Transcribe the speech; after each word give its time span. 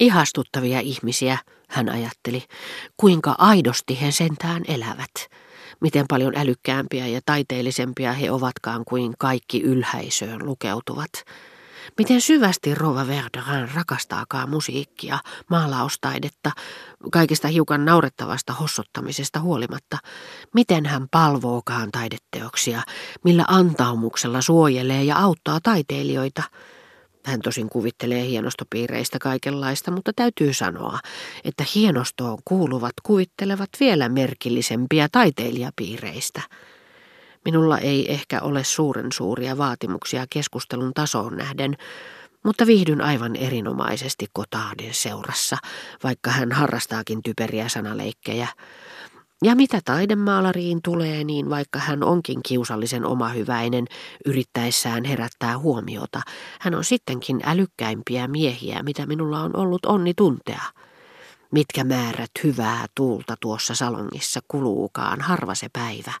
Ihastuttavia 0.00 0.80
ihmisiä, 0.80 1.38
hän 1.68 1.88
ajatteli, 1.88 2.44
kuinka 2.96 3.34
aidosti 3.38 4.00
he 4.00 4.10
sentään 4.10 4.62
elävät. 4.68 5.12
Miten 5.80 6.06
paljon 6.08 6.32
älykkäämpiä 6.36 7.06
ja 7.06 7.20
taiteellisempia 7.26 8.12
he 8.12 8.30
ovatkaan 8.30 8.84
kuin 8.84 9.14
kaikki 9.18 9.62
ylhäisöön 9.62 10.46
lukeutuvat. 10.46 11.10
Miten 11.98 12.20
syvästi 12.20 12.74
Rova 12.74 13.06
Verderin 13.06 13.74
rakastaakaan 13.74 14.50
musiikkia, 14.50 15.18
maalaustaidetta, 15.50 16.50
kaikista 17.12 17.48
hiukan 17.48 17.84
naurettavasta 17.84 18.52
hossottamisesta 18.52 19.40
huolimatta. 19.40 19.98
Miten 20.54 20.86
hän 20.86 21.06
palvookaan 21.10 21.90
taideteoksia, 21.92 22.82
millä 23.24 23.44
antaumuksella 23.48 24.40
suojelee 24.40 25.04
ja 25.04 25.16
auttaa 25.16 25.60
taiteilijoita– 25.62 26.42
hän 27.24 27.40
tosin 27.40 27.68
kuvittelee 27.68 28.24
hienostopiireistä 28.24 29.18
kaikenlaista, 29.18 29.90
mutta 29.90 30.12
täytyy 30.16 30.52
sanoa, 30.52 30.98
että 31.44 31.64
hienostoon 31.74 32.38
kuuluvat 32.44 32.92
kuvittelevat 33.02 33.70
vielä 33.80 34.08
merkillisempiä 34.08 35.08
taiteilijapiireistä. 35.12 36.40
Minulla 37.44 37.78
ei 37.78 38.12
ehkä 38.12 38.40
ole 38.40 38.64
suuren 38.64 39.12
suuria 39.12 39.58
vaatimuksia 39.58 40.26
keskustelun 40.30 40.94
tasoon 40.94 41.36
nähden, 41.36 41.76
mutta 42.44 42.66
viihdyn 42.66 43.00
aivan 43.00 43.36
erinomaisesti 43.36 44.26
Kotaaden 44.32 44.94
seurassa, 44.94 45.56
vaikka 46.02 46.30
hän 46.30 46.52
harrastaakin 46.52 47.22
typeriä 47.22 47.68
sanaleikkejä. 47.68 48.48
Ja 49.42 49.54
mitä 49.54 49.80
taidemaalariin 49.84 50.80
tulee, 50.84 51.24
niin 51.24 51.50
vaikka 51.50 51.78
hän 51.78 52.02
onkin 52.02 52.40
kiusallisen 52.42 53.04
omahyväinen 53.04 53.84
yrittäessään 54.26 55.04
herättää 55.04 55.58
huomiota, 55.58 56.20
hän 56.60 56.74
on 56.74 56.84
sittenkin 56.84 57.40
älykkäimpiä 57.44 58.28
miehiä, 58.28 58.82
mitä 58.82 59.06
minulla 59.06 59.40
on 59.40 59.56
ollut 59.56 59.86
onni 59.86 60.14
tuntea. 60.14 60.62
Mitkä 61.52 61.84
määrät 61.84 62.30
hyvää 62.44 62.86
tuulta 62.94 63.34
tuossa 63.40 63.74
salongissa 63.74 64.40
kuluukaan, 64.48 65.20
harva 65.20 65.54
se 65.54 65.68
päivä. 65.72 66.12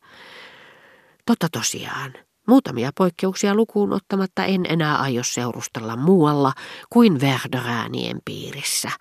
Totta 1.26 1.48
tosiaan, 1.52 2.12
muutamia 2.48 2.90
poikkeuksia 2.96 3.54
lukuun 3.54 3.92
ottamatta 3.92 4.44
en 4.44 4.66
enää 4.68 4.96
aio 4.96 5.22
seurustella 5.22 5.96
muualla 5.96 6.52
kuin 6.90 7.20
Verderäänien 7.20 8.18
piirissä– 8.24 8.90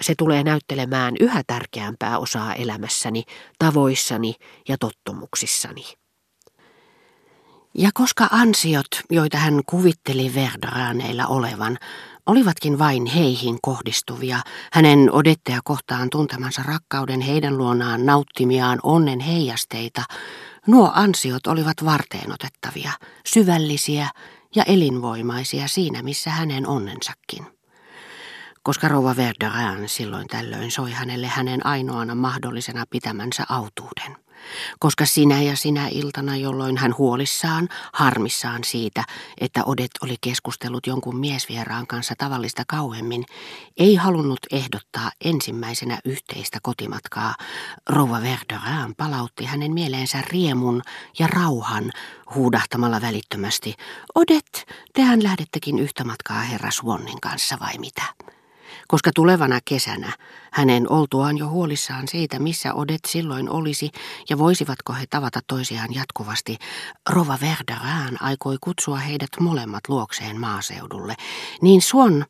se 0.00 0.14
tulee 0.18 0.42
näyttelemään 0.44 1.14
yhä 1.20 1.42
tärkeämpää 1.46 2.18
osaa 2.18 2.54
elämässäni, 2.54 3.22
tavoissani 3.58 4.34
ja 4.68 4.76
tottumuksissani. 4.80 5.84
Ja 7.74 7.90
koska 7.94 8.28
ansiot, 8.30 8.88
joita 9.10 9.38
hän 9.38 9.60
kuvitteli 9.66 10.34
Verdraaneilla 10.34 11.26
olevan, 11.26 11.78
olivatkin 12.26 12.78
vain 12.78 13.06
heihin 13.06 13.58
kohdistuvia, 13.62 14.40
hänen 14.72 15.12
odetteja 15.12 15.60
kohtaan 15.64 16.10
tuntemansa 16.10 16.62
rakkauden 16.62 17.20
heidän 17.20 17.58
luonaan 17.58 18.06
nauttimiaan 18.06 18.78
onnen 18.82 19.20
heijasteita, 19.20 20.02
nuo 20.66 20.92
ansiot 20.94 21.46
olivat 21.46 21.84
varteenotettavia, 21.84 22.92
syvällisiä 23.26 24.08
ja 24.54 24.64
elinvoimaisia 24.64 25.68
siinä, 25.68 26.02
missä 26.02 26.30
hänen 26.30 26.66
onnensakin 26.66 27.57
koska 28.62 28.88
rouva 28.88 29.16
Verderin 29.16 29.88
silloin 29.88 30.28
tällöin 30.28 30.70
soi 30.70 30.92
hänelle 30.92 31.26
hänen 31.26 31.66
ainoana 31.66 32.14
mahdollisena 32.14 32.84
pitämänsä 32.90 33.44
autuuden. 33.48 34.16
Koska 34.78 35.06
sinä 35.06 35.42
ja 35.42 35.56
sinä 35.56 35.88
iltana, 35.88 36.36
jolloin 36.36 36.76
hän 36.76 36.94
huolissaan, 36.98 37.68
harmissaan 37.92 38.64
siitä, 38.64 39.04
että 39.40 39.64
Odet 39.64 39.90
oli 40.02 40.16
keskustellut 40.20 40.86
jonkun 40.86 41.16
miesvieraan 41.16 41.86
kanssa 41.86 42.14
tavallista 42.18 42.62
kauemmin, 42.68 43.24
ei 43.76 43.94
halunnut 43.94 44.38
ehdottaa 44.52 45.10
ensimmäisenä 45.24 45.98
yhteistä 46.04 46.58
kotimatkaa, 46.62 47.34
rouva 47.88 48.20
Verderin 48.22 48.94
palautti 48.96 49.44
hänen 49.44 49.72
mieleensä 49.72 50.22
riemun 50.30 50.82
ja 51.18 51.26
rauhan 51.26 51.92
huudahtamalla 52.34 53.00
välittömästi, 53.00 53.74
Odet, 54.14 54.66
tehän 54.94 55.22
lähdettekin 55.22 55.78
yhtä 55.78 56.04
matkaa 56.04 56.40
herra 56.40 56.70
Swannin 56.70 57.20
kanssa 57.20 57.56
vai 57.60 57.78
mitä? 57.78 58.02
Koska 58.88 59.10
tulevana 59.14 59.58
kesänä 59.64 60.12
hänen 60.52 60.92
oltuaan 60.92 61.38
jo 61.38 61.48
huolissaan 61.48 62.08
siitä, 62.08 62.38
missä 62.38 62.74
Odet 62.74 63.04
silloin 63.06 63.50
olisi 63.50 63.90
ja 64.30 64.38
voisivatko 64.38 64.92
he 64.92 65.06
tavata 65.10 65.40
toisiaan 65.46 65.94
jatkuvasti, 65.94 66.56
Rova 67.10 67.38
Verderään 67.40 68.22
aikoi 68.22 68.56
kutsua 68.60 68.96
heidät 68.96 69.30
molemmat 69.40 69.88
luokseen 69.88 70.40
maaseudulle, 70.40 71.14
niin 71.62 71.82
Suon, 71.82 72.24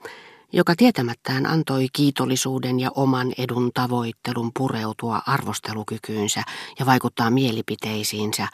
joka 0.53 0.75
tietämättään 0.77 1.47
antoi 1.47 1.87
kiitollisuuden 1.93 2.81
ja 2.81 2.91
oman 2.95 3.33
edun 3.39 3.71
tavoittelun 3.75 4.51
pureutua 4.59 5.23
arvostelukykyynsä 5.27 6.43
ja 6.79 6.87
vaikuttaa 6.87 7.31
mielipiteisiinsä, 7.31 8.49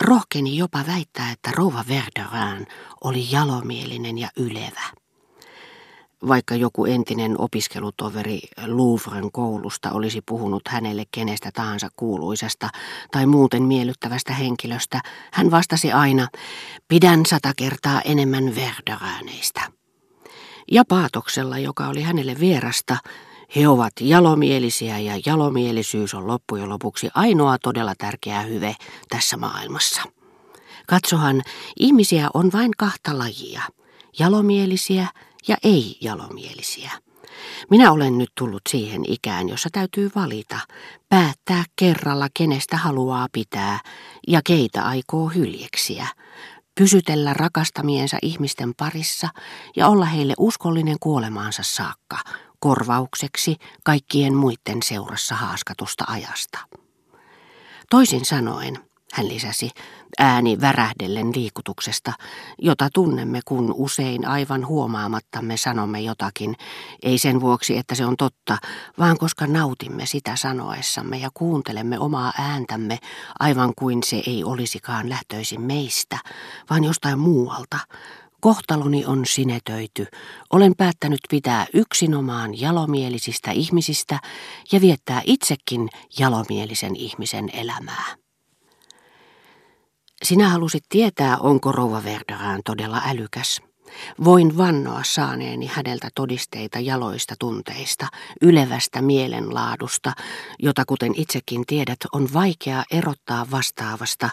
rohkeni 0.00 0.56
jopa 0.56 0.84
väittää, 0.86 1.30
että 1.30 1.50
rouva 1.56 1.84
Verderään 1.88 2.66
oli 3.04 3.26
jalomielinen 3.30 4.18
ja 4.18 4.28
ylevä 4.36 4.99
vaikka 6.28 6.54
joku 6.54 6.84
entinen 6.84 7.40
opiskelutoveri 7.40 8.40
Louvren 8.66 9.32
koulusta 9.32 9.90
olisi 9.92 10.20
puhunut 10.26 10.62
hänelle 10.68 11.04
kenestä 11.10 11.50
tahansa 11.54 11.88
kuuluisesta 11.96 12.68
tai 13.12 13.26
muuten 13.26 13.62
miellyttävästä 13.62 14.32
henkilöstä, 14.32 15.00
hän 15.32 15.50
vastasi 15.50 15.92
aina, 15.92 16.28
pidän 16.88 17.26
sata 17.26 17.52
kertaa 17.56 18.00
enemmän 18.00 18.54
Verderääneistä. 18.54 19.60
Ja 20.72 20.84
paatoksella, 20.88 21.58
joka 21.58 21.88
oli 21.88 22.02
hänelle 22.02 22.36
vierasta, 22.40 22.96
he 23.56 23.68
ovat 23.68 23.92
jalomielisiä 24.00 24.98
ja 24.98 25.20
jalomielisyys 25.26 26.14
on 26.14 26.26
loppujen 26.26 26.68
lopuksi 26.68 27.10
ainoa 27.14 27.58
todella 27.58 27.94
tärkeä 27.98 28.42
hyve 28.42 28.76
tässä 29.08 29.36
maailmassa. 29.36 30.02
Katsohan, 30.86 31.42
ihmisiä 31.78 32.28
on 32.34 32.50
vain 32.52 32.70
kahta 32.78 33.18
lajia, 33.18 33.62
jalomielisiä 34.18 35.06
ja 35.48 35.56
ei-jalomielisiä. 35.62 36.90
Minä 37.70 37.92
olen 37.92 38.18
nyt 38.18 38.30
tullut 38.38 38.62
siihen 38.68 39.02
ikään, 39.08 39.48
jossa 39.48 39.68
täytyy 39.72 40.10
valita, 40.14 40.58
päättää 41.08 41.64
kerralla, 41.76 42.28
kenestä 42.34 42.76
haluaa 42.76 43.26
pitää 43.32 43.80
ja 44.28 44.40
keitä 44.44 44.82
aikoo 44.82 45.28
hyljeksiä, 45.28 46.06
pysytellä 46.74 47.34
rakastamiensa 47.34 48.18
ihmisten 48.22 48.74
parissa 48.76 49.28
ja 49.76 49.88
olla 49.88 50.04
heille 50.04 50.34
uskollinen 50.38 50.96
kuolemaansa 51.00 51.62
saakka, 51.62 52.18
korvaukseksi 52.58 53.56
kaikkien 53.84 54.34
muiden 54.34 54.82
seurassa 54.84 55.34
haaskatusta 55.34 56.04
ajasta. 56.08 56.58
Toisin 57.90 58.24
sanoen, 58.24 58.89
hän 59.12 59.28
lisäsi, 59.28 59.70
ääni 60.18 60.60
värähdellen 60.60 61.30
liikutuksesta, 61.34 62.12
jota 62.62 62.88
tunnemme, 62.94 63.40
kun 63.44 63.74
usein 63.76 64.26
aivan 64.26 64.66
huomaamattamme 64.66 65.56
sanomme 65.56 66.00
jotakin, 66.00 66.56
ei 67.02 67.18
sen 67.18 67.40
vuoksi, 67.40 67.76
että 67.76 67.94
se 67.94 68.06
on 68.06 68.16
totta, 68.16 68.58
vaan 68.98 69.18
koska 69.18 69.46
nautimme 69.46 70.06
sitä 70.06 70.36
sanoessamme 70.36 71.18
ja 71.18 71.28
kuuntelemme 71.34 71.98
omaa 71.98 72.32
ääntämme, 72.38 72.98
aivan 73.40 73.72
kuin 73.78 74.02
se 74.02 74.22
ei 74.26 74.44
olisikaan 74.44 75.08
lähtöisin 75.08 75.60
meistä, 75.60 76.18
vaan 76.70 76.84
jostain 76.84 77.18
muualta. 77.18 77.78
Kohtaloni 78.40 79.06
on 79.06 79.26
sinetöity. 79.26 80.06
Olen 80.52 80.72
päättänyt 80.76 81.20
pitää 81.30 81.66
yksinomaan 81.74 82.60
jalomielisistä 82.60 83.50
ihmisistä 83.50 84.18
ja 84.72 84.80
viettää 84.80 85.22
itsekin 85.24 85.88
jalomielisen 86.18 86.96
ihmisen 86.96 87.50
elämää. 87.52 88.19
Sinä 90.22 90.48
halusit 90.48 90.84
tietää, 90.88 91.36
onko 91.36 91.72
rouva 91.72 92.04
Verderaan 92.04 92.60
todella 92.64 93.02
älykäs. 93.06 93.60
Voin 94.24 94.58
vannoa 94.58 95.00
saaneeni 95.04 95.66
häneltä 95.66 96.08
todisteita 96.14 96.80
jaloista 96.80 97.34
tunteista, 97.38 98.06
ylevästä 98.42 99.02
mielenlaadusta, 99.02 100.12
jota 100.58 100.84
kuten 100.84 101.12
itsekin 101.16 101.66
tiedät 101.66 101.98
on 102.12 102.28
vaikea 102.34 102.84
erottaa 102.90 103.46
vastaavasta, 103.50 104.30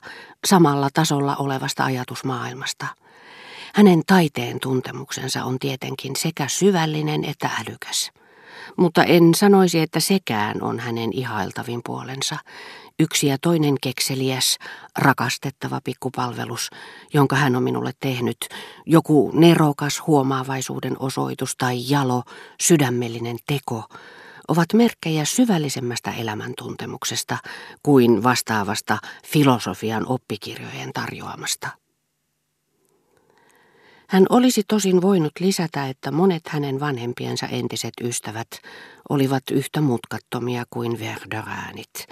samalla 0.48 0.90
tasolla 0.94 1.36
olevasta 1.36 1.86
ajatusmaailmasta. 1.86 2.88
Hänen 3.74 4.02
taiteen 4.08 4.60
tuntemuksensa 4.60 5.44
on 5.44 5.60
tietenkin 5.60 6.16
sekä 6.16 6.48
syvällinen 6.48 7.26
että 7.26 7.50
älykäs. 7.60 8.12
Mutta 8.78 9.04
en 9.04 9.36
sanoisi, 9.36 9.80
että 9.80 10.00
sekään 10.00 10.64
on 10.64 10.80
hänen 10.80 11.14
ihailtavin 11.14 11.82
puolensa. 11.86 12.38
Yksi 13.00 13.28
ja 13.28 13.38
toinen 13.42 13.76
kekseliäs, 13.82 14.58
rakastettava 14.98 15.82
pikkupalvelus, 15.84 16.70
jonka 17.14 17.36
hän 17.36 17.56
on 17.56 17.64
minulle 17.64 17.92
tehnyt, 18.00 18.38
joku 18.86 19.32
nerokas 19.34 20.08
huomaavaisuuden 20.08 20.96
osoitus 21.00 21.56
tai 21.58 21.78
jalo, 21.90 22.24
sydämellinen 22.62 23.38
teko, 23.48 23.84
ovat 24.48 24.74
merkkejä 24.74 25.26
syvällisemmästä 25.26 26.12
elämäntuntemuksesta 26.12 27.38
kuin 27.84 28.24
vastaavasta 28.24 28.98
filosofian 29.26 30.08
oppikirjojen 30.08 30.94
tarjoamasta. 30.94 31.70
Hän 34.10 34.26
olisi 34.30 34.64
tosin 34.68 35.02
voinut 35.02 35.32
lisätä, 35.40 35.88
että 35.88 36.12
monet 36.12 36.48
hänen 36.48 36.80
vanhempiensa 36.80 37.48
entiset 37.48 37.94
ystävät 38.02 38.48
olivat 39.10 39.44
yhtä 39.52 39.82
mutkattomia 39.82 40.64
kuin 40.70 41.00
Verderäänit. 41.00 42.08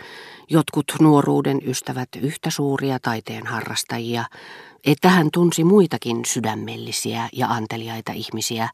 Jotkut 0.50 0.86
nuoruuden 1.00 1.62
ystävät 1.66 2.10
yhtä 2.22 2.50
suuria 2.50 3.00
taiteen 3.00 3.48
harrastajia, 3.48 4.26
että 4.86 5.10
hän 5.10 5.30
tunsi 5.34 5.64
muitakin 5.64 6.26
sydämellisiä 6.26 7.30
ja 7.34 7.48
anteliaita 7.48 8.12
ihmisiä, 8.12 8.70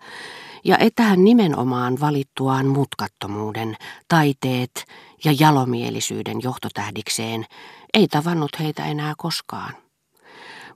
ja 0.63 0.77
että 0.77 1.03
hän 1.03 1.23
nimenomaan 1.23 1.99
valittuaan 1.99 2.67
mutkattomuuden, 2.67 3.77
taiteet 4.07 4.85
ja 5.23 5.33
jalomielisyyden 5.39 6.37
johtotähdikseen 6.43 7.45
ei 7.93 8.07
tavannut 8.07 8.59
heitä 8.59 8.85
enää 8.85 9.13
koskaan. 9.17 9.73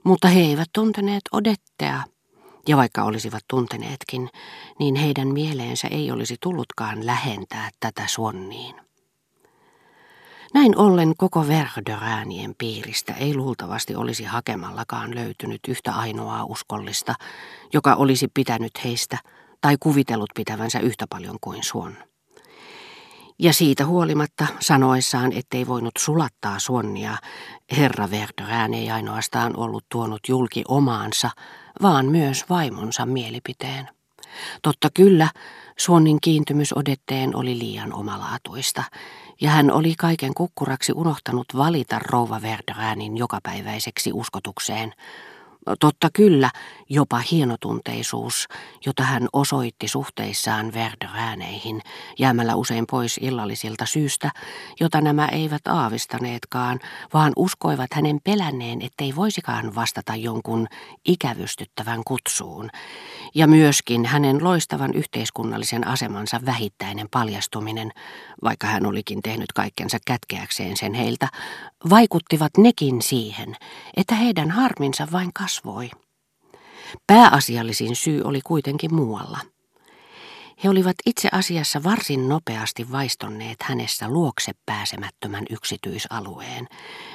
Mutta 0.04 0.28
he 0.28 0.40
eivät 0.40 0.68
tunteneet 0.72 1.22
Odettea, 1.32 2.02
ja 2.68 2.76
vaikka 2.76 3.04
olisivat 3.04 3.44
tunteneetkin, 3.48 4.28
niin 4.78 4.94
heidän 4.94 5.28
mieleensä 5.28 5.88
ei 5.88 6.10
olisi 6.10 6.36
tullutkaan 6.42 7.06
lähentää 7.06 7.70
tätä 7.80 8.02
suonniin. 8.06 8.85
Näin 10.54 10.78
ollen 10.78 11.14
koko 11.16 11.46
Verderäänien 11.48 12.54
piiristä 12.58 13.12
ei 13.12 13.34
luultavasti 13.34 13.94
olisi 13.94 14.24
hakemallakaan 14.24 15.14
löytynyt 15.14 15.60
yhtä 15.68 15.92
ainoaa 15.92 16.44
uskollista, 16.44 17.14
joka 17.72 17.94
olisi 17.94 18.28
pitänyt 18.34 18.72
heistä 18.84 19.18
tai 19.60 19.76
kuvitellut 19.80 20.30
pitävänsä 20.34 20.80
yhtä 20.80 21.06
paljon 21.10 21.36
kuin 21.40 21.64
Suon. 21.64 21.94
Ja 23.38 23.52
siitä 23.52 23.86
huolimatta 23.86 24.46
sanoessaan, 24.60 25.32
ettei 25.32 25.66
voinut 25.66 25.94
sulattaa 25.98 26.58
Suonnia, 26.58 27.16
herra 27.76 28.10
Verderään 28.10 28.74
ei 28.74 28.90
ainoastaan 28.90 29.56
ollut 29.56 29.84
tuonut 29.88 30.20
julki 30.28 30.64
omaansa, 30.68 31.30
vaan 31.82 32.06
myös 32.06 32.44
vaimonsa 32.50 33.06
mielipiteen. 33.06 33.88
Totta 34.62 34.88
kyllä, 34.94 35.28
Suonnin 35.78 36.18
kiintymys 36.20 36.76
Odetteen 36.76 37.36
oli 37.36 37.58
liian 37.58 37.92
omalaatuista, 37.92 38.82
ja 39.40 39.50
hän 39.50 39.70
oli 39.70 39.94
kaiken 39.98 40.34
kukkuraksi 40.34 40.92
unohtanut 40.92 41.46
valita 41.56 41.98
rouva 41.98 42.42
Verderäänin 42.42 43.16
jokapäiväiseksi 43.16 44.10
uskotukseen– 44.12 44.92
Totta 45.80 46.08
kyllä, 46.12 46.50
jopa 46.88 47.22
hienotunteisuus, 47.30 48.48
jota 48.86 49.02
hän 49.02 49.28
osoitti 49.32 49.88
suhteissaan 49.88 50.72
Verderääneihin, 50.72 51.80
jäämällä 52.18 52.54
usein 52.54 52.84
pois 52.90 53.18
illallisilta 53.22 53.86
syystä, 53.86 54.30
jota 54.80 55.00
nämä 55.00 55.28
eivät 55.28 55.66
aavistaneetkaan, 55.68 56.80
vaan 57.14 57.32
uskoivat 57.36 57.94
hänen 57.94 58.20
pelänneen, 58.24 58.82
ettei 58.82 59.16
voisikaan 59.16 59.74
vastata 59.74 60.16
jonkun 60.16 60.66
ikävystyttävän 61.04 62.02
kutsuun, 62.06 62.70
ja 63.34 63.46
myöskin 63.46 64.04
hänen 64.04 64.44
loistavan 64.44 64.94
yhteiskunnallisen 64.94 65.86
asemansa 65.86 66.40
vähittäinen 66.46 67.08
paljastuminen, 67.10 67.92
vaikka 68.44 68.66
hän 68.66 68.86
olikin 68.86 69.22
tehnyt 69.22 69.52
kaikkensa 69.52 69.98
kätkeäkseen 70.06 70.76
sen 70.76 70.94
heiltä, 70.94 71.28
vaikuttivat 71.90 72.56
nekin 72.58 73.02
siihen, 73.02 73.56
että 73.96 74.14
heidän 74.14 74.50
harminsa 74.50 75.08
vain 75.12 75.32
kasvoi. 75.32 75.55
Pääasiallisin 77.06 77.96
syy 77.96 78.22
oli 78.24 78.40
kuitenkin 78.40 78.94
muualla. 78.94 79.38
He 80.64 80.68
olivat 80.68 80.96
itse 81.06 81.28
asiassa 81.32 81.82
varsin 81.82 82.28
nopeasti 82.28 82.92
vaistonneet 82.92 83.62
hänessä 83.62 84.08
luokse 84.08 84.52
pääsemättömän 84.66 85.44
yksityisalueen, 85.50 86.68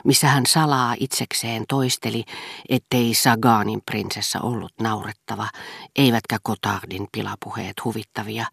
missä 0.05 0.27
hän 0.27 0.45
salaa 0.45 0.95
itsekseen 0.99 1.63
toisteli, 1.69 2.23
ettei 2.69 3.13
Saganin 3.13 3.81
prinsessa 3.91 4.39
ollut 4.41 4.73
naurettava, 4.81 5.47
eivätkä 5.95 6.37
Kotardin 6.43 7.07
pilapuheet 7.11 7.85
huvittavia, 7.85 8.45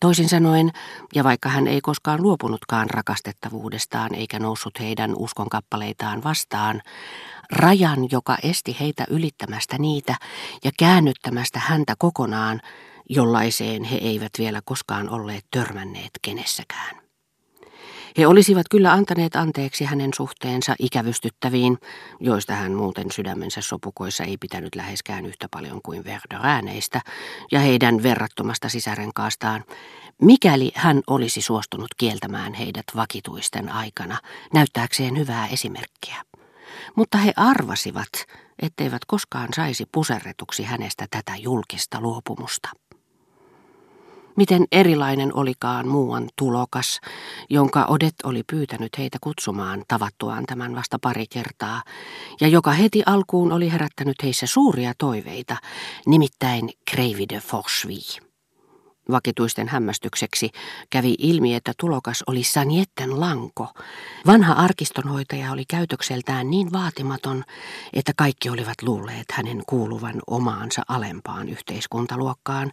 Toisin 0.00 0.28
sanoen, 0.28 0.70
ja 1.14 1.24
vaikka 1.24 1.48
hän 1.48 1.66
ei 1.66 1.80
koskaan 1.80 2.22
luopunutkaan 2.22 2.90
rakastettavuudestaan 2.90 4.14
eikä 4.14 4.38
noussut 4.38 4.80
heidän 4.80 5.14
uskonkappaleitaan 5.16 6.24
vastaan, 6.24 6.82
rajan, 7.54 8.08
joka 8.10 8.36
esti 8.42 8.76
heitä 8.80 9.04
ylittämästä 9.10 9.78
niitä 9.78 10.16
ja 10.64 10.70
käännyttämästä 10.78 11.58
häntä 11.58 11.94
kokonaan, 11.98 12.60
jollaiseen 13.08 13.84
he 13.84 13.96
eivät 13.96 14.32
vielä 14.38 14.60
koskaan 14.64 15.10
olleet 15.10 15.44
törmänneet 15.50 16.10
kenessäkään. 16.22 17.04
He 18.18 18.26
olisivat 18.26 18.66
kyllä 18.70 18.92
antaneet 18.92 19.36
anteeksi 19.36 19.84
hänen 19.84 20.10
suhteensa 20.14 20.74
ikävystyttäviin, 20.78 21.78
joista 22.20 22.52
hän 22.52 22.72
muuten 22.72 23.10
sydämensä 23.12 23.60
sopukoissa 23.60 24.24
ei 24.24 24.36
pitänyt 24.36 24.74
läheskään 24.74 25.26
yhtä 25.26 25.48
paljon 25.50 25.80
kuin 25.82 26.04
Verderääneistä 26.04 27.00
ja 27.52 27.60
heidän 27.60 28.02
verrattomasta 28.02 28.68
sisärenkaastaan, 28.68 29.64
mikäli 30.22 30.72
hän 30.74 31.02
olisi 31.06 31.40
suostunut 31.40 31.88
kieltämään 31.96 32.54
heidät 32.54 32.84
vakituisten 32.96 33.72
aikana, 33.72 34.18
näyttääkseen 34.52 35.18
hyvää 35.18 35.46
esimerkkiä. 35.46 36.33
Mutta 36.96 37.18
he 37.18 37.32
arvasivat, 37.36 38.08
etteivät 38.62 39.04
koskaan 39.06 39.48
saisi 39.56 39.84
puserretuksi 39.92 40.62
hänestä 40.62 41.06
tätä 41.10 41.36
julkista 41.36 42.00
luopumusta. 42.00 42.68
Miten 44.36 44.64
erilainen 44.72 45.36
olikaan 45.36 45.88
muuan 45.88 46.28
tulokas, 46.38 47.00
jonka 47.50 47.84
Odet 47.88 48.14
oli 48.24 48.42
pyytänyt 48.52 48.98
heitä 48.98 49.18
kutsumaan 49.20 49.84
tavattuaan 49.88 50.44
tämän 50.46 50.74
vasta 50.74 50.98
pari 50.98 51.26
kertaa, 51.26 51.82
ja 52.40 52.48
joka 52.48 52.70
heti 52.72 53.02
alkuun 53.06 53.52
oli 53.52 53.72
herättänyt 53.72 54.16
heissä 54.22 54.46
suuria 54.46 54.92
toiveita, 54.98 55.56
nimittäin 56.06 56.70
Kreivi 56.90 57.26
de 57.28 57.40
Forsvii. 57.40 58.33
Vakituisten 59.10 59.68
hämmästykseksi 59.68 60.50
kävi 60.90 61.14
ilmi, 61.18 61.54
että 61.54 61.72
tulokas 61.78 62.24
oli 62.26 62.44
Sanjetten 62.44 63.20
Lanko. 63.20 63.68
Vanha 64.26 64.52
arkistonhoitaja 64.52 65.52
oli 65.52 65.64
käytökseltään 65.64 66.50
niin 66.50 66.72
vaatimaton, 66.72 67.44
että 67.92 68.12
kaikki 68.16 68.50
olivat 68.50 68.82
luulleet 68.82 69.26
hänen 69.32 69.62
kuuluvan 69.66 70.22
omaansa 70.26 70.82
alempaan 70.88 71.48
yhteiskuntaluokkaan 71.48 72.72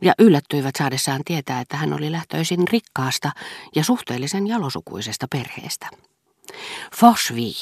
ja 0.00 0.14
yllättyivät 0.18 0.76
saadessaan 0.78 1.20
tietää, 1.24 1.60
että 1.60 1.76
hän 1.76 1.92
oli 1.92 2.12
lähtöisin 2.12 2.68
rikkaasta 2.68 3.30
ja 3.74 3.84
suhteellisen 3.84 4.46
jalosukuisesta 4.46 5.26
perheestä. 5.30 5.86
Forsvi 6.96 7.52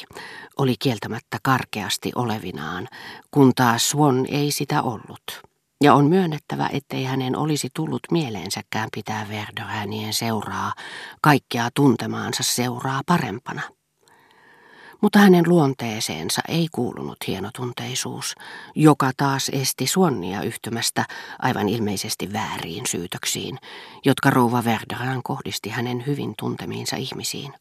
oli 0.58 0.74
kieltämättä 0.78 1.38
karkeasti 1.42 2.12
olevinaan, 2.14 2.88
kun 3.30 3.52
taas 3.54 3.90
Swan 3.90 4.26
ei 4.28 4.50
sitä 4.50 4.82
ollut. 4.82 5.47
Ja 5.84 5.94
on 5.94 6.06
myönnettävä, 6.06 6.69
ettei 6.72 7.04
hänen 7.04 7.36
olisi 7.36 7.69
tullut 7.75 8.00
mieleensäkään 8.10 8.88
pitää 8.94 9.26
Verderäänien 9.28 10.14
seuraa, 10.14 10.72
kaikkea 11.22 11.69
tuntemaansa 11.75 12.42
seuraa 12.42 13.00
parempana. 13.06 13.62
Mutta 15.00 15.18
hänen 15.18 15.44
luonteeseensa 15.49 16.42
ei 16.49 16.68
kuulunut 16.73 17.16
hienotunteisuus, 17.26 18.35
joka 18.75 19.11
taas 19.16 19.49
esti 19.49 19.87
Suonnia 19.87 20.42
yhtymästä 20.42 21.04
aivan 21.38 21.68
ilmeisesti 21.68 22.32
vääriin 22.32 22.87
syytöksiin, 22.87 23.58
jotka 24.04 24.30
rouva 24.30 24.64
Verderään 24.64 25.23
kohdisti 25.23 25.70
hänen 25.70 26.06
hyvin 26.06 26.35
tuntemiinsa 26.38 26.97
ihmisiin. 26.97 27.52